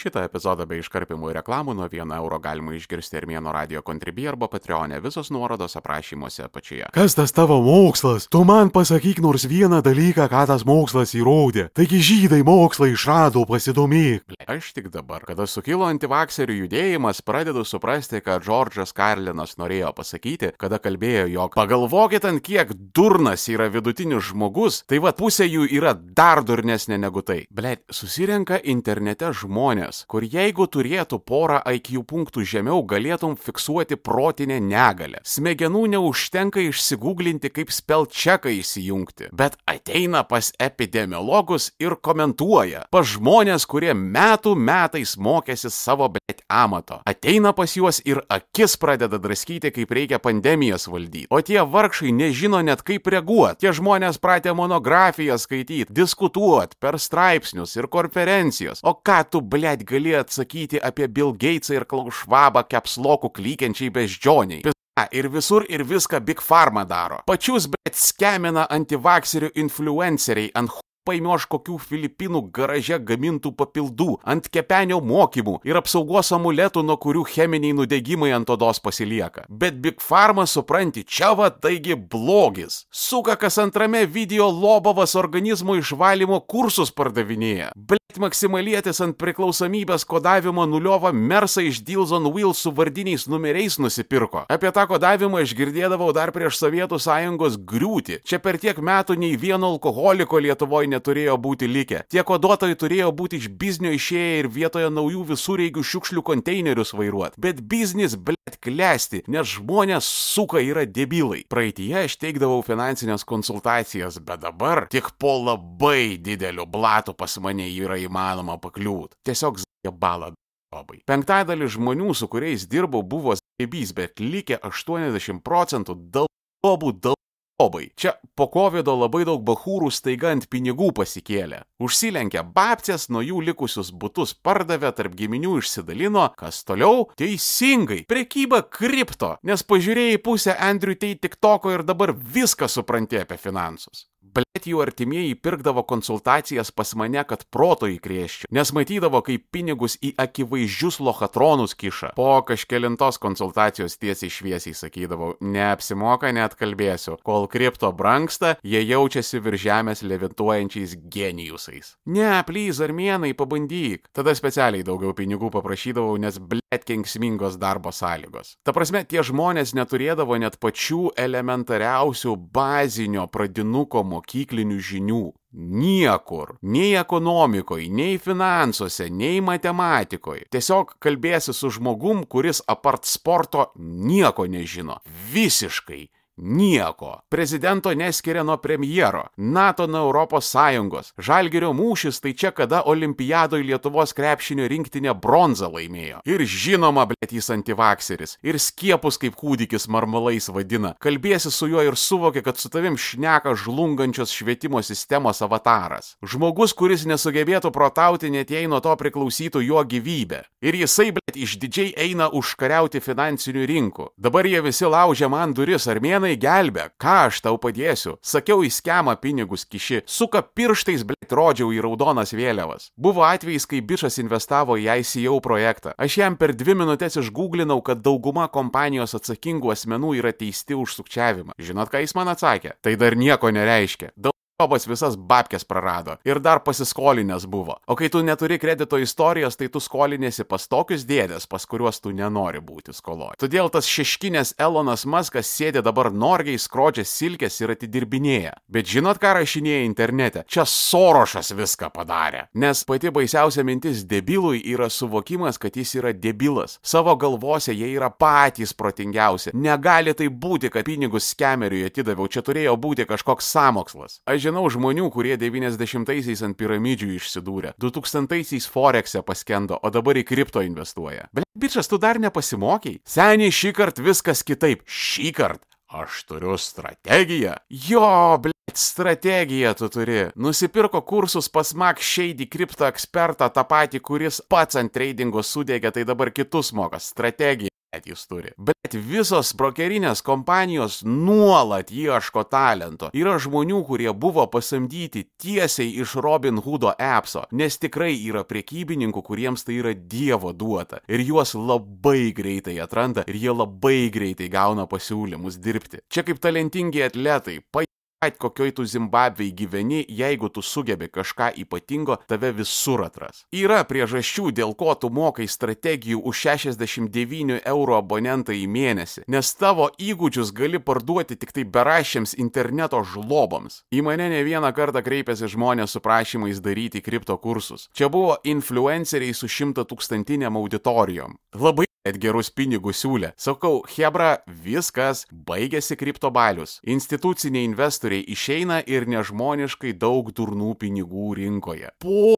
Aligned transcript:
Šitą 0.00 0.22
epizodą 0.24 0.64
be 0.64 0.78
iškarpimų 0.80 1.28
ir 1.28 1.36
reklamų 1.42 1.74
nuo 1.76 1.84
1 1.92 2.14
euro 2.16 2.38
galima 2.40 2.72
išgirsti 2.72 3.18
Armėno 3.18 3.52
radio 3.52 3.82
kontribį 3.84 4.30
arba 4.30 4.46
Patreonė, 4.48 4.96
visos 5.04 5.28
nuorodos 5.28 5.76
aprašymuose 5.76 6.46
apačioje. 6.46 6.86
Kas 6.94 7.18
tas 7.18 7.34
tavo 7.36 7.58
mokslas? 7.60 8.24
Tu 8.32 8.40
man 8.48 8.72
pasakyk 8.72 9.20
nors 9.20 9.44
vieną 9.44 9.82
dalyką, 9.84 10.24
ką 10.32 10.44
tas 10.48 10.64
mokslas 10.64 11.12
įrodė. 11.18 11.66
Taigi 11.76 12.00
žydai 12.06 12.38
mokslą 12.48 12.88
išrado, 12.94 13.42
pasidomėk. 13.50 14.24
Aš 14.48 14.70
tik 14.78 14.88
dabar, 14.94 15.26
kada 15.28 15.44
sukilo 15.44 15.84
antivakserių 15.90 16.56
judėjimas, 16.62 17.20
pradedu 17.20 17.66
suprasti, 17.68 18.22
ką 18.24 18.38
Džordžas 18.40 18.96
Karlinas 18.96 19.58
norėjo 19.60 19.92
pasakyti, 20.00 20.54
kada 20.56 20.80
kalbėjo, 20.80 21.28
jog 21.34 21.60
pagalvokit, 21.60 22.24
ant 22.24 22.40
kiek 22.40 22.72
durnas 22.96 23.44
yra 23.52 23.68
vidutinis 23.68 24.32
žmogus, 24.32 24.80
tai 24.88 25.04
va 25.04 25.12
pusė 25.12 25.44
jų 25.44 25.68
yra 25.76 25.92
dar 25.92 26.40
durnesnė 26.40 27.02
negu 27.04 27.20
tai. 27.20 27.42
Blet, 27.52 27.84
susirenka 27.92 28.62
internete 28.64 29.34
žmonės 29.36 29.89
žmonės, 29.90 30.06
kur 30.08 30.22
jeigu 30.24 30.66
turėtų 30.66 31.18
porą 31.24 31.60
IQ 31.66 32.04
punktų 32.04 32.44
žemiau, 32.44 32.82
galėtum 32.84 33.36
fiksuoti 33.36 33.96
protinę 33.96 34.60
negalę. 34.60 35.20
Smegenų 35.24 35.96
neužtenka 35.96 36.60
išsigūglinti, 36.60 37.50
kaip 37.50 37.70
spelčeką 37.70 38.50
įsijungti, 38.50 39.30
bet 39.32 39.56
ateina 39.66 40.24
pas 40.24 40.52
epidemiologus 40.58 41.72
ir 41.80 41.96
komentuoja. 42.00 42.86
Pas 42.90 43.06
žmonės, 43.06 43.66
kurie 43.66 43.94
metų 43.94 44.54
metais 44.56 45.16
mokėsi 45.16 45.70
savo 45.70 46.08
bet 46.08 46.42
amato. 46.48 47.00
Ateina 47.06 47.52
pas 47.52 47.74
juos 47.76 48.00
ir 48.04 48.22
akis 48.28 48.76
pradeda 48.76 49.18
draskyti, 49.18 49.70
kaip 49.70 49.90
reikia 49.90 50.18
pandemijas 50.18 50.88
valdyti. 50.88 51.28
O 51.30 51.40
tie 51.40 51.62
vargšai 51.62 52.12
nežino 52.12 52.60
net 52.62 52.82
kaip 52.82 53.06
reaguoti. 53.06 53.60
Tie 53.64 53.72
žmonės 53.72 54.18
pratė 54.20 54.54
monografiją 54.54 55.36
skaityti, 55.38 55.92
diskutuoti 55.92 56.78
per 56.80 56.98
straipsnius 56.98 57.76
ir 57.76 57.88
konferencijos. 57.90 58.82
O 58.82 58.94
ką 58.94 59.22
tu, 59.30 59.40
ble, 59.40 59.76
blėt 59.80 59.88
gali 59.88 60.14
atsakyti 60.14 60.80
apie 60.80 61.08
Bill 61.08 61.32
Gatesą 61.32 61.74
ir 61.74 61.84
Klaus 61.86 62.14
Schwabą 62.14 62.64
kepslokų 62.68 63.30
klykiančiai 63.32 63.90
beždžioniai. 63.90 64.72
Ir 65.12 65.28
visur 65.32 65.64
ir 65.68 65.84
viską 65.84 66.20
Big 66.20 66.40
Pharma 66.40 66.84
daro. 66.84 67.22
Pačius, 67.26 67.66
bet 67.66 67.96
skemina 67.96 68.66
antivakserių 68.68 69.50
influenceriai 69.54 70.50
ant 70.54 70.70
paimioš 71.06 71.46
kokių 71.50 71.78
Filipinų 71.80 72.42
garaže 72.54 72.98
gamintų 73.00 73.52
papildų, 73.56 74.18
ant 74.28 74.48
kepenio 74.52 75.00
mokymų 75.04 75.60
ir 75.66 75.78
apsaugos 75.80 76.32
amuletų, 76.36 76.84
nuo 76.86 76.98
kurių 77.00 77.24
cheminiai 77.30 77.76
nudegimai 77.76 78.32
ant 78.36 78.50
odos 78.52 78.82
pasilieka. 78.82 79.46
Bet 79.48 79.80
Big 79.80 80.02
Pharma 80.04 80.46
supranti, 80.50 81.04
čia 81.04 81.32
va 81.38 81.50
taigi 81.50 81.96
blogis. 81.96 82.84
Suka 82.90 83.36
kas 83.40 83.58
antrame 83.62 84.04
video 84.06 84.50
lobavas 84.50 85.16
organizmo 85.16 85.78
išvalymo 85.80 86.42
kursus 86.50 86.92
pardavinėja. 86.92 87.72
Blet 87.76 88.20
maksimalietis 88.20 89.00
ant 89.04 89.16
priklausomybės 89.20 90.04
kodavimo 90.08 90.66
nuliova 90.68 91.12
Mersa 91.14 91.64
iš 91.64 91.80
Dilson 91.86 92.28
Wheel 92.34 92.52
su 92.54 92.72
vardiniais 92.74 93.26
numeriais 93.30 93.78
nusipirko. 93.80 94.44
Apie 94.50 94.72
tą 94.74 94.86
kodavimą 94.90 95.44
aš 95.44 95.56
girdėdavau 95.56 96.10
dar 96.16 96.34
prieš 96.34 96.58
Sovietų 96.60 97.00
sąjungos 97.00 97.56
griūtį. 97.70 98.20
Čia 98.26 98.40
per 98.42 98.58
tiek 98.60 98.76
metų 98.76 99.16
nei 99.20 99.38
vieno 99.40 99.72
alkoholiko 99.72 100.40
Lietuvoje 100.42 100.89
neturėjo 100.90 101.36
būti 101.40 101.68
likę. 101.70 102.02
Tie 102.10 102.24
koduotojai 102.26 102.78
turėjo 102.78 103.10
būti 103.16 103.40
iš 103.40 103.48
biznio 103.60 103.92
išėję 103.96 104.32
ir 104.40 104.50
vietoje 104.52 104.90
naujų 104.92 105.24
visureigių 105.32 105.84
šiukšlių 105.92 106.24
konteinerius 106.26 106.94
vairuoti. 106.96 107.40
Bet 107.40 107.62
biznis, 107.70 108.16
blėt, 108.18 108.58
klesti, 108.64 109.22
nes 109.30 109.48
žmonės 109.56 110.08
suka 110.08 110.62
yra 110.64 110.84
debilai. 110.86 111.44
Praeitie 111.50 111.92
aš 112.04 112.18
teikdavau 112.20 112.60
finansinės 112.66 113.26
konsultacijas, 113.28 114.20
bet 114.24 114.44
dabar 114.44 114.86
tik 114.92 115.12
po 115.20 115.38
labai 115.38 116.18
dideliu 116.20 116.66
blatu 116.66 117.14
pas 117.16 117.38
mane 117.42 117.70
yra 117.70 117.98
įmanoma 118.00 118.58
pakliūt. 118.60 119.16
Tiesiog 119.26 119.62
zė 119.64 119.94
balą. 119.94 120.34
Labai. 120.70 121.00
Penktadalis 121.02 121.72
žmonių, 121.74 122.12
su 122.14 122.28
kuriais 122.30 122.68
dirbau, 122.70 123.02
buvo 123.02 123.34
zėbys, 123.34 123.90
bet 123.96 124.20
likę 124.22 124.60
80 124.62 125.42
procentų 125.42 125.96
dalbų 126.14 126.92
dal 127.02 127.18
Obai, 127.60 127.90
čia 127.92 128.14
po 128.32 128.46
COVID 128.48 128.88
labai 128.88 129.26
daug 129.28 129.42
bahūrų 129.44 129.90
staiga 129.92 130.30
ant 130.32 130.46
pinigų 130.48 130.86
pasikėlė. 130.96 131.58
Užsilenkė 131.84 132.40
babcės, 132.56 133.10
nuo 133.12 133.20
jų 133.20 133.42
likusius 133.50 133.90
būtus 133.92 134.32
pardavė, 134.32 134.88
tarp 134.96 135.12
giminių 135.18 135.58
išsidalino, 135.60 136.22
kas 136.40 136.62
toliau? 136.64 137.10
Teisingai, 137.20 138.06
prekyba 138.08 138.62
kripto, 138.64 139.34
nes 139.44 139.60
pažiūrėjai 139.60 140.22
pusę 140.24 140.56
Andrew 140.56 140.96
Tate 140.96 141.20
TikToko 141.26 141.74
ir 141.76 141.84
dabar 141.84 142.14
viską 142.16 142.64
supranti 142.64 143.20
apie 143.20 143.36
finansus. 143.36 144.06
Blet 144.30 144.66
jų 144.68 144.82
artimieji 144.84 145.34
pirkdavo 145.42 145.82
konsultacijas 145.88 146.70
pas 146.70 146.92
mane, 146.98 147.22
kad 147.26 147.42
proto 147.50 147.88
įkrėščiau, 147.90 148.50
nes 148.54 148.70
matydavo, 148.76 149.22
kaip 149.26 149.48
pinigus 149.50 149.96
į 150.04 150.12
akivaizdžius 150.20 151.00
lochatronus 151.02 151.74
kiša. 151.78 152.12
Po 152.18 152.28
kažkelintos 152.46 153.18
konsultacijos 153.22 153.98
tiesiai 153.98 154.30
šviesiai 154.30 154.76
sakydavau, 154.76 155.32
neapsimoka 155.40 156.30
net 156.36 156.54
kalbėsiu, 156.60 157.16
kol 157.26 157.48
kripto 157.50 157.90
branksta, 157.96 158.54
jie 158.62 158.84
jaučiasi 158.84 159.40
virš 159.42 159.64
žemės 159.64 160.04
levituojančiais 160.06 160.94
genijusais. 161.10 161.94
Ne, 162.06 162.30
plyz, 162.46 162.82
armėnai, 162.86 163.32
pabandyk. 163.38 164.06
Tada 164.14 164.36
specialiai 164.38 164.86
daugiau 164.86 165.16
pinigų 165.16 165.50
paprašydavau, 165.56 166.14
nes 166.22 166.38
blet 166.38 166.86
kenksmingos 166.86 167.58
darbo 167.58 167.90
sąlygos. 167.94 168.54
Ta 168.62 168.76
prasme, 168.76 169.02
tie 169.08 169.24
žmonės 169.26 169.74
neturėdavo 169.74 170.38
net 170.38 170.60
pačių 170.62 171.16
elementariausių 171.18 172.36
bazinio 172.54 173.26
pradinuko 173.32 174.04
mokyklinių 174.20 174.78
žinių. 174.78 175.22
Niekur. 175.52 176.54
Nei 176.62 176.94
ekonomikoje, 176.94 177.88
nei 177.90 178.18
finansuose, 178.22 179.08
nei 179.10 179.40
matematikoje. 179.42 180.46
Tiesiog 180.52 180.94
kalbėsi 181.02 181.52
su 181.52 181.72
žmogum, 181.74 182.22
kuris 182.30 182.62
apart 182.70 183.04
sporto 183.04 183.72
nieko 183.76 184.46
nežino. 184.46 185.00
Visiškai 185.32 186.08
Nieko. 186.42 187.20
Prezidento 187.28 187.94
neskiria 187.94 188.42
nuo 188.42 188.56
premjero. 188.56 189.24
NATO 189.36 189.86
nuo 189.86 190.00
Europos 190.00 190.46
Sąjungos. 190.48 191.12
Žalgerio 191.18 191.74
mūšis 191.76 192.20
tai 192.24 192.32
čia 192.32 192.50
kada 192.50 192.80
olimpiadoje 192.88 193.66
Lietuvos 193.68 194.14
krepšinio 194.16 194.64
rinktinė 194.72 195.12
bronzą 195.20 195.68
laimėjo. 195.68 196.22
Ir 196.24 196.44
žinoma, 196.48 197.04
blėt 197.10 197.34
jis 197.36 197.50
antivakseris. 197.52 198.38
Ir 198.40 198.56
skiepus 198.56 199.20
kaip 199.20 199.36
kūdikis 199.36 199.84
marmalais 199.92 200.48
vadina. 200.48 200.94
Kalbėsi 201.04 201.52
su 201.52 201.68
juo 201.68 201.84
ir 201.84 201.98
suvokia, 202.00 202.40
kad 202.46 202.56
su 202.56 202.72
tavim 202.72 202.96
šneka 202.96 203.52
žlungančios 203.60 204.32
švietimo 204.32 204.80
sistemos 204.82 205.42
avataras. 205.44 206.14
Žmogus, 206.24 206.72
kuris 206.72 207.04
nesugebėtų 207.04 207.68
protauti, 207.68 208.32
net 208.32 208.50
jei 208.50 208.64
nuo 208.64 208.80
to 208.80 208.96
priklausytų 208.96 209.60
jo 209.66 209.84
gyvybė. 209.84 210.46
Ir 210.64 210.80
jisai, 210.80 211.10
blėt, 211.12 211.36
išdidžiai 211.36 211.92
eina 212.00 212.32
užkariauti 212.32 213.04
finansinių 213.04 213.68
rinkų. 213.74 214.10
Dabar 214.16 214.48
jie 214.48 214.64
visi 214.64 214.88
laužia 214.88 215.28
man 215.28 215.52
duris 215.52 215.88
armėnai 215.90 216.29
Jonai 216.30 216.38
gelbė, 216.38 216.84
ką 217.00 217.14
aš 217.26 217.40
tau 217.42 217.56
padėsiu? 217.58 218.18
Sakiau 218.22 218.62
į 218.62 218.70
skemą 218.70 219.16
pinigus 219.18 219.64
kiši, 219.66 220.04
suka 220.06 220.42
pirštais, 220.42 221.02
blėt, 221.02 221.32
rodžiau 221.32 221.72
į 221.74 221.80
raudonas 221.82 222.30
vėliavas. 222.32 222.92
Buvo 222.96 223.24
atvejais, 223.26 223.66
kai 223.66 223.80
bišas 223.82 224.20
investavo 224.22 224.76
į 224.78 224.86
ICO 225.02 225.40
projektą. 225.42 225.94
Aš 225.98 226.18
jam 226.20 226.36
per 226.36 226.54
dvi 226.54 226.76
minutės 226.78 227.18
išgooglinau, 227.18 227.80
kad 227.82 228.02
dauguma 228.04 228.46
kompanijos 228.46 229.16
atsakingų 229.18 229.74
asmenų 229.74 230.20
yra 230.20 230.30
teisti 230.30 230.78
už 230.78 231.00
sukčiavimą. 231.00 231.58
Žinot, 231.58 231.90
ką 231.90 232.04
jis 232.04 232.14
man 232.14 232.30
atsakė? 232.30 232.76
Tai 232.80 232.94
dar 232.94 233.18
nieko 233.18 233.50
nereiškia. 233.50 234.14
Daug 234.14 234.39
Jobas 234.60 234.84
visas 234.84 235.14
babkės 235.16 235.64
prarado 235.64 236.18
ir 236.28 236.40
dar 236.44 236.60
pasiskolinęs 236.60 237.46
buvo. 237.48 237.78
O 237.88 237.96
kai 237.96 238.10
tu 238.12 238.20
neturi 238.20 238.58
kredito 238.60 238.98
istorijos, 239.00 239.56
tai 239.56 239.70
tu 239.72 239.80
skolinėsi 239.80 240.44
pas 240.44 240.66
tokius 240.68 241.06
dėdės, 241.08 241.46
pas 241.48 241.64
kuriuos 241.64 242.02
tu 242.04 242.12
nenori 242.12 242.60
būti 242.60 242.92
skoloje. 242.92 243.38
Todėl 243.40 243.70
tas 243.72 243.88
šeškinės 243.88 244.58
Elonas 244.60 245.06
Maskas 245.08 245.48
sėdė 245.48 245.80
dabar 245.86 246.10
norgiai 246.12 246.60
skrodžia 246.60 247.06
silkės 247.08 247.56
ir 247.62 247.72
atidirbinėja. 247.72 248.52
Bet 248.68 248.90
žinot, 248.90 249.20
ką 249.22 249.32
rašinėja 249.38 249.86
internete? 249.86 250.44
Čia 250.44 250.66
Sorošas 250.68 251.54
viską 251.56 251.88
padarė. 251.94 252.44
Nes 252.52 252.84
pati 252.84 253.08
baisiausia 253.08 253.64
mintis 253.64 254.04
debilui 254.04 254.60
yra 254.74 254.90
suvokimas, 254.92 255.56
kad 255.56 255.80
jis 255.80 255.94
yra 256.02 256.12
debilas. 256.12 256.76
Savo 256.84 257.16
galvose 257.16 257.72
jie 257.72 257.94
yra 257.94 258.12
patys 258.12 258.76
protingiausi. 258.76 259.54
Negali 259.56 260.12
tai 260.12 260.28
būti, 260.28 260.68
kad 260.68 260.84
pinigus 260.84 261.32
skemeriui 261.32 261.86
atidaviau, 261.88 262.28
čia 262.28 262.44
turėjo 262.44 262.76
būti 262.76 263.08
kažkoks 263.08 263.48
samokslas. 263.56 264.20
Aš 264.28 264.49
žinau 264.50 264.66
žmonių, 264.66 265.06
kurie 265.14 265.36
90-aisiais 265.38 266.42
ant 266.46 266.58
piramidžių 266.58 267.14
išsidūrė, 267.16 267.74
2000-aisiais 267.80 268.66
Forexe 268.70 269.22
paskendo, 269.22 269.78
o 269.78 269.90
dabar 269.94 270.18
į 270.18 270.26
kripto 270.26 270.62
investuoja. 270.66 271.28
Bet, 271.34 271.46
bičias, 271.54 271.88
tu 271.90 272.00
dar 272.02 272.18
nepasimokiai. 272.18 273.00
Seniai 273.06 273.54
šį 273.54 273.74
kartą 273.78 274.06
viskas 274.06 274.42
kitaip. 274.46 274.82
Šį 274.90 275.34
kartą 275.36 275.66
Aš 275.90 276.20
turiu 276.28 276.54
strategiją. 276.54 277.56
Jo, 277.66 278.38
blėt, 278.38 278.76
strategiją 278.78 279.72
tu 279.74 279.88
turi. 279.90 280.20
Nusipirko 280.38 281.00
kursus 281.02 281.50
pas 281.50 281.72
Mac 281.74 281.98
Shady 281.98 282.46
kripto 282.46 282.86
ekspertą, 282.86 283.48
tą 283.50 283.64
patį, 283.66 283.98
kuris 283.98 284.38
pats 284.46 284.78
ant 284.78 284.94
tradingo 284.94 285.42
sudėgė, 285.42 285.90
tai 285.90 286.06
dabar 286.06 286.30
kitus 286.30 286.70
moka. 286.78 287.02
Strategija. 287.02 287.69
Jis 287.98 288.26
turi. 288.30 288.52
Bet 288.58 288.94
visos 288.94 289.52
brokerinės 289.58 290.22
kompanijos 290.26 291.00
nuolat 291.04 291.90
ieško 291.90 292.44
talento. 292.50 293.10
Yra 293.16 293.36
žmonių, 293.42 293.82
kurie 293.88 294.10
buvo 294.14 294.46
pasamdyti 294.50 295.26
tiesiai 295.40 295.92
iš 296.02 296.14
Robin 296.22 296.60
Hoodo 296.62 296.92
appso, 296.94 297.44
nes 297.50 297.78
tikrai 297.82 298.14
yra 298.14 298.44
priekybininkų, 298.46 299.24
kuriems 299.26 299.66
tai 299.66 299.80
yra 299.80 299.94
dievo 299.94 300.52
duota. 300.52 301.02
Ir 301.10 301.24
juos 301.26 301.54
labai 301.58 302.32
greitai 302.36 302.78
atranda 302.82 303.26
ir 303.26 303.38
jie 303.42 303.54
labai 303.54 304.10
greitai 304.14 304.50
gauna 304.52 304.86
pasiūlymus 304.90 305.60
dirbti. 305.62 306.04
Čia 306.10 306.26
kaip 306.26 306.42
talentingi 306.42 307.04
atletai, 307.06 307.60
pa 307.72 307.84
kad 308.20 308.36
kokioj 308.36 308.74
tu 308.74 308.84
Zimbabvei 308.84 309.52
gyveni, 309.52 310.04
jeigu 310.08 310.48
tu 310.48 310.62
sugebi 310.62 311.08
kažką 311.08 311.50
ypatingo, 311.56 312.16
tave 312.28 312.52
visur 312.52 313.00
atras. 313.00 313.46
Yra 313.56 313.80
priežasčių, 313.88 314.50
dėl 314.52 314.74
ko 314.76 314.92
tu 315.00 315.08
mokai 315.08 315.46
strategijų 315.48 316.20
už 316.28 316.42
69 316.44 317.62
eurų 317.64 317.96
abonentą 317.96 318.52
į 318.52 318.66
mėnesį, 318.68 319.24
nes 319.24 319.54
tavo 319.56 319.88
įgūdžius 319.96 320.52
gali 320.52 320.82
parduoti 320.84 321.38
tik 321.40 321.56
tai 321.56 321.64
berašiams 321.64 322.36
interneto 322.36 323.00
žlobams. 323.00 323.86
Į 323.88 324.04
mane 324.04 324.28
ne 324.28 324.44
vieną 324.44 324.74
kartą 324.76 325.00
kreipėsi 325.00 325.48
žmonės 325.48 325.96
su 325.96 326.04
prašymais 326.04 326.60
daryti 326.60 327.00
kripto 327.00 327.38
kursus. 327.40 327.88
Čia 327.96 328.12
buvo 328.12 328.36
influenceriai 328.44 329.32
su 329.32 329.48
šimta 329.48 329.88
tūkstantiniam 329.88 330.60
auditorijom. 330.60 331.40
Labai 331.56 331.88
net 332.06 332.16
gerus 332.20 332.48
pinigus 332.50 333.00
siūlė. 333.02 333.32
Sakau, 333.40 333.82
Hebra, 333.94 334.40
viskas, 334.48 335.26
baigėsi 335.30 335.96
kriptobalius. 336.00 336.78
Instituciniai 336.88 337.66
investoriai 337.68 338.09
išeina 338.18 338.80
ir 338.86 339.06
nežmoniškai 339.06 339.94
daug 339.94 340.32
durnų 340.34 340.74
pinigų 340.80 341.34
rinkoje. 341.38 341.92
Po 342.02 342.34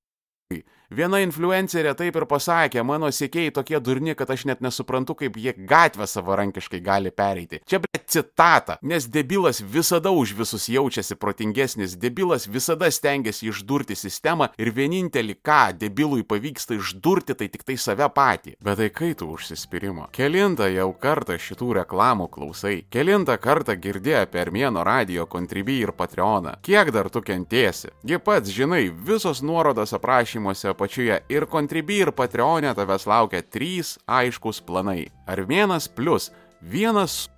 Viena 0.93 1.23
influencerė 1.25 1.95
taip 1.97 2.17
ir 2.21 2.27
pasakė, 2.29 2.83
mano 2.85 3.09
sėkėjai 3.09 3.55
tokie 3.57 3.79
durni, 3.81 4.13
kad 4.19 4.29
aš 4.29 4.45
net 4.51 4.61
nesuprantu, 4.61 5.15
kaip 5.17 5.39
jie 5.41 5.55
gatvę 5.57 6.05
savarankiškai 6.11 6.83
gali 6.85 7.09
pereiti. 7.09 7.63
Čia 7.65 7.81
ble 7.81 8.01
citata, 8.13 8.77
nes 8.85 9.07
debilas 9.09 9.63
visada 9.65 10.13
už 10.13 10.35
visus 10.37 10.69
jaučiasi 10.69 11.17
protingesnis, 11.17 11.95
debilas 11.97 12.45
visada 12.45 12.91
stengiasi 12.93 13.49
išdurti 13.49 13.97
sistemą 13.97 14.51
ir 14.61 14.73
vienintelį, 14.77 15.39
ką 15.41 15.63
debilui 15.81 16.27
pavyksta 16.29 16.77
išdurti, 16.77 17.39
tai 17.41 17.49
tik 17.55 17.65
tai 17.65 17.79
save 17.81 18.11
patį. 18.13 18.59
Bet 18.61 18.83
tai 18.83 18.91
kai 18.93 19.15
tu 19.17 19.31
užsispyrimo? 19.33 20.11
Kelintą 20.13 20.69
jau 20.75 20.91
kartą 20.93 21.39
šitų 21.41 21.71
reklamų 21.81 22.29
klausai, 22.37 22.83
kelintą 22.93 23.39
kartą 23.41 23.79
girdėjai 23.81 24.27
apie 24.27 24.43
Armėno 24.45 24.85
radio, 24.85 25.25
Contribui 25.25 25.81
ir 25.81 25.95
Patreoną. 25.97 26.59
Kiek 26.69 26.93
dar 26.93 27.09
tu 27.09 27.25
kentiesi? 27.25 27.95
Gi 28.05 28.21
pats 28.21 28.53
žinai, 28.53 28.85
visos 28.93 29.41
nuorodos 29.41 29.97
aprašymuose 29.97 30.77
apačioje 30.83 31.21
ir 31.31 31.45
Contribui 31.47 32.01
ir 32.03 32.11
Patreonė 32.11 32.73
tavęs 32.75 33.05
laukia 33.07 33.39
trys 33.47 33.95
aiškus 34.11 34.59
planai. 34.67 35.13
Armėnas 35.31 35.87
plus 35.87 36.33
vienas 36.59 37.29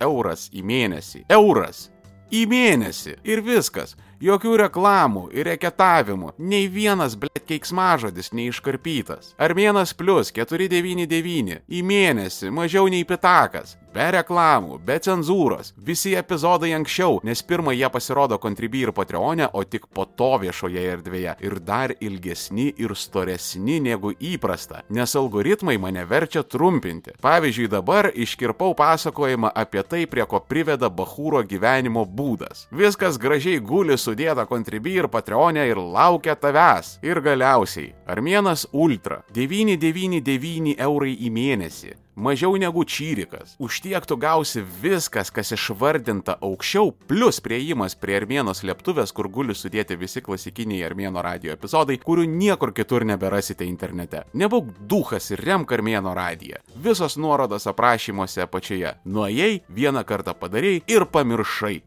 euras 0.00 0.46
į 0.48 0.62
mėnesį. 0.64 1.26
Euras 1.28 1.90
į 2.32 2.46
mėnesį 2.48 3.18
ir 3.28 3.42
viskas. 3.44 3.92
Jokių 4.16 4.54
reklamų 4.62 5.26
ir 5.36 5.44
reketavimų, 5.50 6.30
nei 6.40 6.70
vienas 6.72 7.18
blėt 7.20 7.44
keiksmažodis 7.50 8.32
neiškarpytas. 8.32 9.34
Armėnas 9.36 9.92
plus 9.92 10.32
499 10.32 11.60
į 11.68 11.82
mėnesį, 11.84 12.48
mažiau 12.48 12.88
nei 12.88 13.04
pitakas. 13.04 13.76
Be 13.96 14.10
reklamų, 14.12 14.74
be 14.84 14.98
cenzūros, 15.00 15.70
visi 15.80 16.10
epizodai 16.20 16.74
anksčiau, 16.76 17.14
nes 17.24 17.40
pirmą 17.48 17.72
jie 17.72 17.88
pasirodo 17.88 18.36
Contribui 18.36 18.82
ir 18.84 18.90
Patreonė, 18.92 19.46
o 19.56 19.62
tik 19.64 19.86
po 19.88 20.04
to 20.04 20.34
viešoje 20.42 20.82
erdvėje. 20.92 21.32
Ir 21.40 21.56
dar 21.64 21.94
ilgesni 22.04 22.66
ir 22.76 22.92
storesni 22.92 23.78
negu 23.80 24.12
įprasta, 24.12 24.82
nes 24.92 25.16
algoritmai 25.16 25.78
mane 25.80 26.04
verčia 26.04 26.42
trumpinti. 26.44 27.14
Pavyzdžiui, 27.24 27.70
dabar 27.72 28.10
iškirpau 28.12 28.76
pasakojimą 28.76 29.54
apie 29.56 29.80
tai, 29.88 30.04
prie 30.04 30.28
ko 30.28 30.42
priveda 30.44 30.92
Bahūro 30.92 31.40
gyvenimo 31.48 32.04
būdas. 32.04 32.66
Viskas 32.76 33.16
gražiai 33.16 33.64
guli 33.64 33.96
sudėta 34.06 34.46
Contribui 34.48 34.96
ir 35.00 35.10
Patreonė 35.12 35.66
ir 35.70 35.82
laukia 35.82 36.38
tavęs. 36.38 36.96
Ir 37.06 37.20
galiausiai, 37.24 37.92
Armėnas 38.06 38.66
Ultra 38.72 39.22
999 39.36 40.78
eurai 40.88 41.14
į 41.18 41.32
mėnesį 41.34 41.96
mažiau 42.16 42.56
negu 42.56 42.84
čyrikas. 42.84 43.54
Už 43.58 43.80
tiek 43.80 44.06
tu 44.06 44.16
gausi 44.16 44.64
viskas, 44.82 45.30
kas 45.30 45.52
išvardinta 45.52 46.38
aukščiau, 46.40 46.90
plus 47.06 47.40
prieimas 47.44 47.94
prie 47.94 48.16
Armėno 48.16 48.56
slėptuvės, 48.56 49.12
kur 49.12 49.28
guli 49.28 49.54
sudėti 49.54 49.98
visi 50.00 50.24
klasikiniai 50.24 50.84
Armėno 50.88 51.22
radio 51.22 51.52
epizodai, 51.52 52.00
kurių 52.00 52.24
niekur 52.26 52.72
kitur 52.72 53.04
neberasite 53.04 53.68
internete. 53.68 54.24
Nebūk 54.34 54.72
duhas 54.88 55.30
ir 55.30 55.44
remk 55.44 55.76
Armėno 55.76 56.16
radiją. 56.16 56.62
Visos 56.82 57.18
nuorodos 57.20 57.68
aprašymuose 57.68 58.42
apačioje. 58.46 58.96
Nuėjai, 59.04 59.60
vieną 59.68 60.06
kartą 60.08 60.34
padarėjai 60.34 60.82
ir 60.88 61.06
pamiršai. 61.12 61.82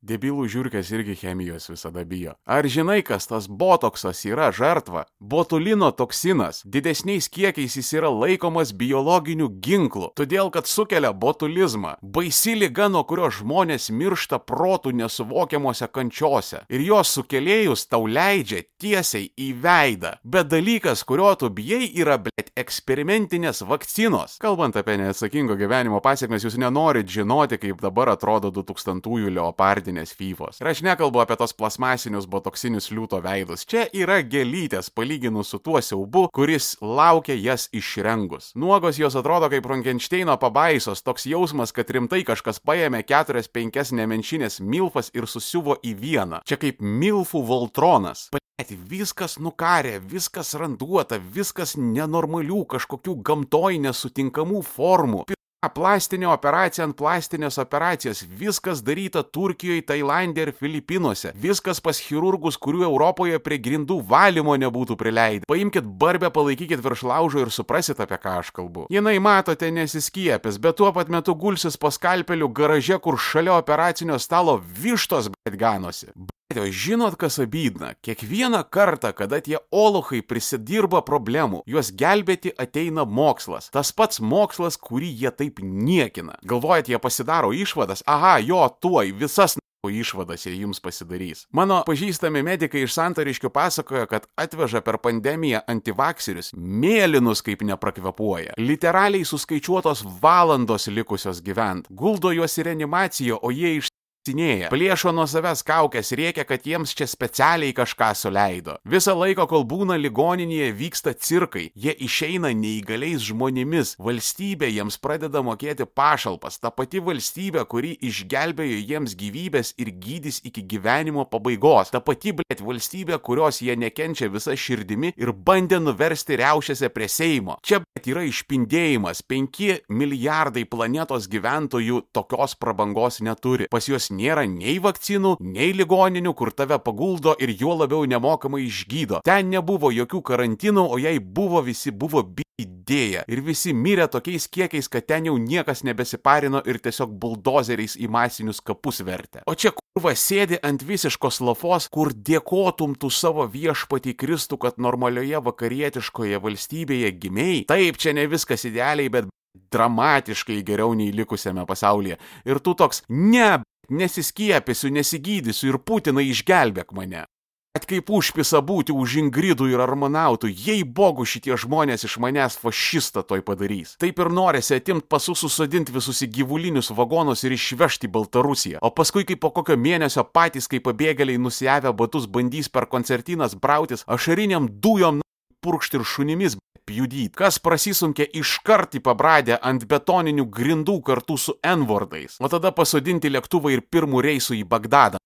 Debilų 0.00 0.46
žiūrkės 0.48 0.90
irgi 0.94 1.12
chemijos 1.20 1.66
visada 1.68 2.06
bijo. 2.08 2.32
Ar 2.48 2.64
žinai, 2.64 3.02
kas 3.04 3.28
tas 3.28 3.44
botoksas 3.52 4.22
yra 4.24 4.46
žartva? 4.48 5.02
Botulino 5.20 5.90
toksinas 5.92 6.62
didesniais 6.64 7.28
kiekiais 7.28 7.76
jis 7.76 7.90
yra 7.98 8.08
laikomas 8.08 8.72
biologiniu 8.72 9.50
ginklu, 9.60 10.08
todėl 10.16 10.48
kad 10.54 10.64
sukelia 10.64 11.10
botulizmą. 11.12 11.98
Baisi 12.00 12.54
lyga, 12.56 12.88
nuo 12.88 13.02
kurio 13.04 13.28
žmonės 13.28 13.90
miršta 13.92 14.38
protų 14.40 14.94
nesuvokiamuose 15.02 15.90
kančiose. 15.92 16.62
Ir 16.72 16.86
jos 16.86 17.12
sukėlėjus 17.18 17.84
tau 17.92 18.08
leidžia 18.08 18.62
tiesiai 18.80 19.28
į 19.36 19.50
veidą. 19.60 20.14
Bet 20.24 20.48
dalykas, 20.48 21.04
kurio 21.04 21.34
tu 21.36 21.52
bijai, 21.52 21.90
yra, 21.92 22.16
blėt, 22.24 22.54
eksperimentinės 22.56 23.60
vakcinos. 23.68 24.38
Kalbant 24.40 24.80
apie 24.80 24.96
neatsakingo 25.04 25.60
gyvenimo 25.60 26.00
pasiekmes, 26.00 26.48
jūs 26.48 26.56
nenorit 26.56 27.12
žinoti, 27.12 27.60
kaip 27.60 27.84
dabar 27.84 28.14
atrodo 28.16 28.48
2000-ųjų 28.62 29.36
leopardė 29.36 29.89
vietinės 29.90 30.14
fyfos. 30.14 30.60
Ir 30.60 30.70
aš 30.70 30.82
nekalbu 30.86 31.20
apie 31.22 31.36
tos 31.36 31.52
plasmasinius 31.54 32.28
botoksinius 32.30 32.90
liūto 32.90 33.20
veidus. 33.22 33.66
Čia 33.66 33.88
yra 33.92 34.22
gelytės 34.22 34.90
palyginus 34.90 35.50
su 35.50 35.58
tuo 35.58 35.80
siaubu, 35.80 36.28
kuris 36.32 36.76
laukia 36.80 37.34
jas 37.34 37.68
išrengus. 37.72 38.52
Nuogos 38.54 38.98
jos 38.98 39.16
atrodo 39.16 39.50
kaip 39.50 39.66
Frankensteino 39.66 40.36
pabaisos, 40.38 41.02
toks 41.02 41.26
jausmas, 41.26 41.72
kad 41.72 41.90
rimtai 41.90 42.22
kažkas 42.24 42.60
paėmė 42.60 43.02
keturias 43.06 43.48
penkias 43.48 43.92
nemenšinės 43.92 44.60
milfas 44.60 45.10
ir 45.14 45.26
susiuvo 45.26 45.78
į 45.82 45.94
vieną. 45.98 46.42
Čia 46.44 46.60
kaip 46.60 46.80
milfų 46.80 47.42
voltronas. 47.46 48.28
Bet 48.60 48.74
viskas 48.76 49.38
nukarė, 49.40 49.98
viskas 50.04 50.52
randuota, 50.54 51.16
viskas 51.16 51.78
nenormalių, 51.80 52.66
kažkokių 52.68 53.16
gamtoj 53.24 53.80
nesutinkamų 53.86 54.60
formų. 54.68 55.24
Plastinė 55.68 56.24
operacija 56.32 56.86
ant 56.86 56.96
plastinės 56.96 57.58
operacijos, 57.60 58.22
viskas 58.24 58.80
daryta 58.80 59.20
Turkijoje, 59.20 59.82
Tailandė 59.90 60.46
ir 60.46 60.52
Filipinuose, 60.56 61.34
viskas 61.36 61.82
pas 61.84 62.00
chirurgus, 62.00 62.56
kurių 62.56 62.86
Europoje 62.88 63.36
prie 63.44 63.58
grindų 63.60 63.98
valymo 64.08 64.56
nebūtų 64.56 64.96
prileidę. 64.96 65.44
Paimkite 65.52 65.84
barbę, 65.84 66.32
palaikykite 66.32 66.80
virš 66.80 67.04
laužo 67.12 67.44
ir 67.44 67.52
suprasit, 67.52 68.00
apie 68.00 68.16
ką 68.16 68.38
aš 68.40 68.54
kalbu. 68.56 68.86
Jinai 68.88 69.18
matote 69.20 69.68
nesiskiepęs, 69.68 70.56
bet 70.56 70.80
tuo 70.80 70.94
pat 70.96 71.12
metu 71.12 71.36
gulsis 71.36 71.76
paskalpelių 71.76 72.48
garaže, 72.56 72.96
kur 72.96 73.20
šalia 73.20 73.58
operacinio 73.60 74.16
stalo 74.16 74.56
vištos 74.56 75.28
bet 75.28 75.60
ganosi. 75.60 76.08
O 76.50 76.66
žinot, 76.66 77.14
kas 77.14 77.38
abydna? 77.38 77.94
Kiekvieną 78.02 78.64
kartą, 78.64 79.12
kada 79.14 79.38
tie 79.38 79.60
olochai 79.70 80.18
prisidirba 80.26 80.98
problemų, 81.06 81.62
juos 81.70 81.92
gelbėti 81.94 82.50
ateina 82.58 83.04
mokslas. 83.06 83.70
Tas 83.70 83.92
pats 83.94 84.18
mokslas, 84.18 84.74
kurį 84.74 85.12
jie 85.22 85.30
taip 85.30 85.62
niekina. 85.62 86.34
Galvojat, 86.42 86.90
jie 86.90 86.98
pasidaro 86.98 87.52
išvadas, 87.54 88.02
aha, 88.02 88.40
jo, 88.42 88.64
tuoj, 88.82 89.12
visas 89.14 89.60
išvadas 89.88 90.46
jie 90.46 90.56
jums 90.58 90.80
pasidarys. 90.82 91.46
Mano 91.56 91.78
pažįstami 91.86 92.42
medikai 92.44 92.82
iš 92.84 92.92
santariškių 92.98 93.48
pasakoja, 93.54 94.08
kad 94.10 94.26
atveža 94.36 94.82
per 94.84 94.98
pandemiją 95.00 95.62
antivakserius, 95.70 96.50
mėlynus 96.58 97.40
kaip 97.46 97.62
neprakvepuoja. 97.64 98.58
Literaliai 98.58 99.24
suskaičiuotos 99.24 100.02
valandos 100.20 100.90
likusios 100.90 101.40
gyvent. 101.46 101.88
Guldo 101.88 102.34
juos 102.34 102.58
į 102.58 102.68
reanimaciją, 102.72 103.38
o 103.40 103.54
jie 103.54 103.78
iš 103.78 103.88
Sinėja, 104.28 104.68
plėšo 104.68 105.14
nuo 105.16 105.24
savęs 105.24 105.62
kaukės, 105.64 106.10
rėkia, 106.12 106.44
kad 106.44 106.66
jiems 106.68 106.90
čia 106.92 107.06
specialiai 107.08 107.72
kažką 107.72 108.10
suleido. 108.12 108.74
Visą 108.84 109.14
laiką, 109.16 109.46
kol 109.48 109.62
būna 109.64 109.94
ligoninėje, 109.96 110.66
vyksta 110.76 111.14
cirkai, 111.16 111.70
jie 111.72 111.94
išeina 112.04 112.50
neįgaliais 112.52 113.24
žmonėmis, 113.24 113.94
valstybė 113.96 114.68
jiems 114.68 114.98
pradeda 115.00 115.40
mokėti 115.40 115.86
pašalpas, 115.88 116.58
ta 116.60 116.68
pati 116.68 117.00
valstybė, 117.00 117.62
kuri 117.64 117.94
išgelbėjo 118.10 118.82
jiems 118.90 119.14
gyvybės 119.16 119.72
ir 119.80 119.88
gydys 120.04 120.42
iki 120.44 120.66
gyvenimo 120.68 121.24
pabaigos, 121.24 121.88
ta 121.88 122.04
pati, 122.04 122.36
blėt, 122.36 122.60
valstybė, 122.60 123.16
kurios 123.24 123.62
jie 123.64 123.78
nekenčia 123.80 124.28
visą 124.28 124.52
širdimi 124.52 125.14
ir 125.16 125.32
bandė 125.32 125.80
nuversti 125.80 126.36
reušėse 126.42 126.92
prie 126.92 127.08
Seimo. 127.08 127.56
Čia, 127.64 127.80
blėt, 127.86 128.12
yra 128.12 128.28
išpindėjimas, 128.28 129.24
5 129.24 129.88
milijardai 129.88 130.68
planetos 130.68 131.32
gyventojų 131.32 132.04
tokios 132.12 132.58
prabangos 132.60 133.22
neturi, 133.24 133.72
pas 133.72 133.88
juos 133.88 134.10
nėra 134.20 134.44
nei 134.50 134.78
vakcinų, 134.82 135.36
nei 135.40 135.72
ligoninių, 135.76 136.34
kur 136.36 136.52
tave 136.52 136.78
paguldo 136.84 137.34
ir 137.40 137.54
juo 137.56 137.78
labiau 137.80 138.06
nemokamai 138.08 138.62
išgydo. 138.66 139.24
Ten 139.26 139.50
nebuvo 139.54 139.92
jokių 139.94 140.22
karantinų, 140.30 140.86
o 140.92 141.00
jei 141.00 141.20
buvo, 141.20 141.64
visi 141.66 141.92
buvo 141.92 142.24
idėja. 142.60 143.24
Ir 143.30 143.42
visi 143.44 143.72
mirė 143.76 144.08
tokiais 144.12 144.46
kiekiais, 144.52 144.88
kad 144.92 145.06
ten 145.08 145.28
jau 145.30 145.36
niekas 145.40 145.84
nebesiparino 145.86 146.62
ir 146.68 146.80
tiesiog 146.82 147.12
buldozeriais 147.22 147.96
į 148.00 148.10
masinius 148.12 148.60
kapus 148.64 149.00
vertė. 149.06 149.44
O 149.50 149.54
čia 149.54 149.72
kurva 149.76 150.14
sėdi 150.18 150.60
ant 150.66 150.84
visiškos 150.86 151.40
lafos, 151.46 151.88
kur 151.92 152.12
dėkotum 152.12 152.96
tu 153.00 153.10
savo 153.14 153.46
viešpatį 153.50 154.16
Kristų, 154.20 154.60
kad 154.60 154.80
normalioje 154.82 155.40
vakarietiškoje 155.48 156.40
valstybėje 156.44 157.12
gimiai. 157.22 157.66
Taip, 157.70 158.00
čia 158.00 158.14
ne 158.16 158.26
viskas 158.30 158.66
idealiai, 158.68 159.12
bet 159.12 159.30
dramatiškai 159.70 160.60
geriau 160.66 160.94
nei 160.98 161.14
likusiame 161.14 161.64
pasaulyje. 161.66 162.18
Ir 162.46 162.60
tu 162.62 162.74
toks, 162.78 163.04
ne, 163.08 163.60
nesiskiepysiu, 163.90 164.90
nesigydysiu 164.94 165.74
ir 165.74 165.78
Putinai 165.82 166.30
išgelbėk 166.30 166.94
mane. 166.96 167.26
Bet 167.70 167.84
kaip 167.86 168.08
užpisa 168.10 168.58
būti 168.66 168.90
už 168.90 169.12
ingridų 169.20 169.68
ir 169.70 169.80
armanautų, 169.84 170.48
jei 170.50 170.82
bogu 170.82 171.22
šitie 171.22 171.54
žmonės 171.54 172.02
iš 172.08 172.16
manęs 172.18 172.56
fašistą 172.58 173.22
toj 173.22 173.44
padarys. 173.46 173.92
Taip 174.02 174.18
ir 174.18 174.30
norisi 174.34 174.74
atimti 174.74 175.06
pasus 175.06 175.44
susodinti 175.44 175.94
visus 175.94 176.18
į 176.26 176.32
gyvulinius 176.34 176.90
vagonus 176.98 177.44
ir 177.46 177.54
išvežti 177.54 178.10
į 178.10 178.12
Baltarusiją. 178.16 178.82
O 178.82 178.90
paskui, 178.90 179.22
kai 179.22 179.38
po 179.38 179.52
kokio 179.54 179.78
mėnesio 179.78 180.26
patys, 180.26 180.66
kaip 180.66 180.88
pabėgėliai 180.88 181.38
nusijavę 181.38 181.94
batus, 181.94 182.26
bandys 182.26 182.66
per 182.66 182.88
koncertinas 182.90 183.54
brautis 183.54 184.02
ašariniam 184.10 184.66
dujom 184.66 185.22
purkšti 185.62 186.00
ir 186.00 186.08
šunimis 186.10 186.58
pjudyti, 186.90 187.30
kas 187.38 187.60
prasisunkė 187.62 188.26
iškart 188.40 188.98
į 188.98 189.04
pabradę 189.06 189.58
ant 189.62 189.86
betoninių 189.90 190.46
grindų 190.50 190.98
kartu 191.06 191.38
su 191.38 191.56
N-vardais, 191.62 192.38
o 192.42 192.50
tada 192.50 192.74
pasodinti 192.74 193.30
lėktuvą 193.30 193.74
ir 193.76 193.86
pirmų 193.86 194.24
reisų 194.26 194.58
į 194.60 194.66
Bagdadą. 194.70 195.20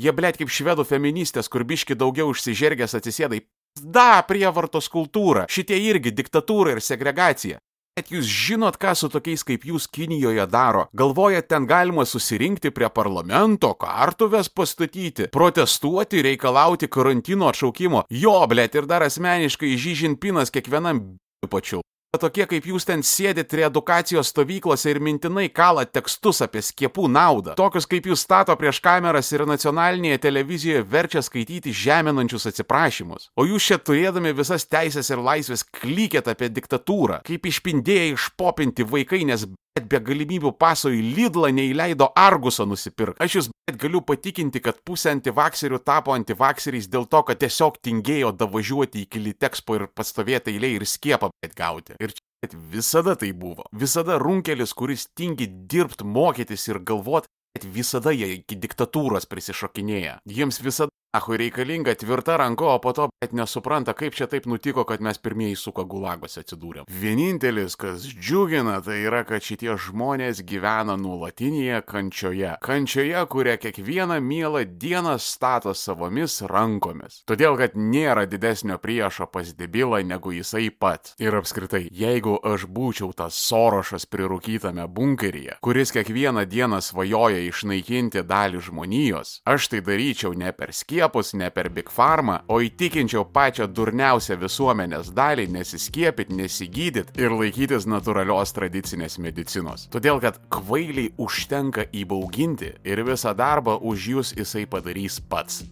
Jie, 0.00 0.12
blėt, 0.14 0.38
kaip 0.38 0.52
švedų 0.54 0.86
feministės, 0.86 1.50
kur 1.50 1.66
biški 1.66 1.96
daugiau 1.98 2.30
užsižergęs 2.30 2.94
atsisėdai. 3.00 3.42
Da, 3.80 4.22
prievartos 4.26 4.88
kultūra, 4.90 5.46
šitie 5.50 5.78
irgi 5.90 6.12
diktatūra 6.14 6.76
ir 6.76 6.80
segregacija. 6.82 7.58
Bet 7.98 8.12
jūs 8.14 8.28
žinot, 8.30 8.76
ką 8.78 8.92
su 8.94 9.08
tokiais 9.10 9.42
kaip 9.44 9.64
jūs 9.66 9.88
Kinijoje 9.90 10.46
daro? 10.48 10.86
Galvojat, 10.96 11.48
ten 11.50 11.66
galima 11.66 12.06
susirinkti 12.06 12.70
prie 12.70 12.88
parlamento, 12.94 13.72
kartuves 13.74 14.48
pastatyti, 14.48 15.26
protestuoti, 15.34 16.22
reikalauti 16.22 16.88
karantino 16.88 17.50
atšaukimo. 17.50 18.04
Jo, 18.08 18.38
blėt, 18.50 18.78
ir 18.78 18.86
dar 18.86 19.04
asmeniškai 19.08 19.74
Žyžinpinas 19.74 20.54
kiekvienam 20.54 21.02
pačiu. 21.50 21.82
Tokie 22.18 22.42
kaip 22.50 22.64
jūs 22.66 22.82
ten 22.88 23.04
sėdit 23.06 23.52
reedukacijos 23.54 24.32
stovyklose 24.32 24.90
ir 24.90 24.98
mintinai 24.98 25.44
kala 25.54 25.84
tekstus 25.86 26.40
apie 26.42 26.58
skiepų 26.66 27.06
naudą. 27.06 27.54
Tokius 27.54 27.86
kaip 27.86 28.08
jūs 28.10 28.24
stato 28.26 28.56
prieš 28.58 28.80
kameras 28.82 29.30
ir 29.30 29.44
nacionalinėje 29.46 30.18
televizijoje 30.26 30.82
verčia 30.90 31.22
skaityti 31.22 31.70
žeminančius 31.70 32.48
atsiprašymus. 32.50 33.28
O 33.38 33.46
jūs 33.46 33.70
čia 33.70 33.78
turėdami 33.78 34.34
visas 34.34 34.66
teisės 34.66 35.12
ir 35.14 35.22
laisvės 35.22 35.62
klykėt 35.62 36.32
apie 36.34 36.50
diktatūrą, 36.50 37.22
kaip 37.30 37.46
išpindėjai 37.46 38.10
išpopinti 38.16 38.90
vaikai, 38.90 39.22
nes 39.30 39.46
bet 39.78 39.86
be 39.86 40.02
galimybių 40.10 40.50
paso 40.58 40.90
į 40.90 41.14
Lidlą 41.14 41.52
neįleido 41.54 42.10
Arguso 42.18 42.66
nusipirkti. 42.66 43.22
Aš 43.22 43.38
jūs 43.38 43.50
galiu 43.78 44.00
patikinti, 44.06 44.62
kad 44.64 44.80
pusė 44.86 45.12
antivakserių 45.14 45.80
tapo 45.84 46.14
antivakseriais 46.16 46.88
dėl 46.90 47.06
to, 47.10 47.22
kad 47.28 47.40
tiesiog 47.42 47.78
tingėjo 47.84 48.32
davažiuoti 48.40 49.04
iki 49.06 49.22
Litexpo 49.22 49.78
ir 49.78 49.86
pastovėti 49.94 50.54
eilė 50.54 50.74
ir 50.78 50.86
skiepą 50.88 51.30
bet 51.42 51.54
gauti. 51.58 51.98
Ir 52.00 52.14
čia 52.16 52.24
bet 52.42 52.56
visada 52.72 53.16
tai 53.16 53.32
buvo. 53.36 53.66
Visada 53.72 54.18
runkelis, 54.18 54.72
kuris 54.74 55.06
tingi 55.16 55.46
dirbti, 55.46 56.06
mokytis 56.06 56.68
ir 56.70 56.80
galvot, 56.86 57.28
bet 57.54 57.66
visada 57.66 58.14
jie 58.14 58.32
iki 58.38 58.58
diktatūros 58.60 59.28
prisišokinėja. 59.30 60.20
Jiems 60.28 60.60
visada 60.64 60.89
Ahui 61.12 61.36
reikalinga 61.36 61.94
tvirta 61.94 62.36
ranka, 62.36 62.64
o 62.64 62.78
po 62.78 62.92
to 62.92 63.08
bet 63.18 63.32
nesupranta, 63.34 63.96
kaip 63.98 64.14
čia 64.14 64.28
taip 64.30 64.44
nutiko, 64.46 64.84
kad 64.86 65.00
mes 65.02 65.18
pirmieji 65.18 65.56
suka 65.58 65.82
gulagose 65.82 66.44
atsidūrėm. 66.44 66.84
Vienintelis, 66.86 67.74
kas 67.74 68.04
džiugina, 68.06 68.76
tai 68.86 69.00
yra, 69.08 69.24
kad 69.26 69.42
šitie 69.42 69.72
žmonės 69.74 70.44
gyvena 70.46 70.94
nuolatinėje 70.94 71.80
kančioje. 71.90 72.52
Kančioje, 72.62 73.24
kurią 73.32 73.56
kiekvieną 73.58 74.20
mielą 74.22 74.62
dieną 74.84 75.16
stato 75.18 75.74
savomis 75.74 76.44
rankomis. 76.46 77.24
Todėl, 77.26 77.58
kad 77.58 77.74
nėra 77.74 78.28
didesnio 78.30 78.78
priešo 78.78 79.26
pas 79.34 79.50
debilą 79.50 80.04
negu 80.06 80.30
jisai 80.36 80.70
pat. 80.70 81.16
Ir 81.18 81.40
apskritai, 81.40 81.88
jeigu 81.90 82.36
aš 82.38 82.68
būčiau 82.70 83.10
tas 83.18 83.34
sorošas 83.48 84.06
prirūkytame 84.06 84.86
bunkeryje, 84.86 85.58
kuris 85.58 85.90
kiekvieną 85.98 86.46
dieną 86.46 86.78
svajoja 86.78 87.42
išnaikinti 87.50 88.22
dalį 88.22 88.62
žmonijos, 88.70 89.40
aš 89.42 89.72
tai 89.74 89.82
daryčiau 89.82 90.38
ne 90.38 90.54
per 90.54 90.70
skiepą 90.70 90.99
skiepus 91.00 91.32
ne 91.34 91.50
per 91.50 91.70
Big 91.70 91.88
Pharma, 91.88 92.42
o 92.48 92.60
įtikinčiau 92.60 93.24
pačią 93.32 93.66
durniausią 93.72 94.36
visuomenės 94.40 95.12
dalį 95.16 95.46
nesiskiepyti, 95.54 96.36
nesigydyti 96.36 97.16
ir 97.16 97.32
laikytis 97.32 97.88
natūralios 97.88 98.52
tradicinės 98.52 99.16
medicinos. 99.18 99.88
Todėl, 99.90 100.20
kad 100.20 100.36
kvailiai 100.52 101.14
užtenka 101.16 101.88
įbauginti 101.92 102.74
ir 102.84 103.04
visą 103.08 103.32
darbą 103.32 103.78
už 103.80 104.08
jūs 104.14 104.36
jisai 104.36 104.66
padarys 104.68 105.20
pats. 105.20 105.64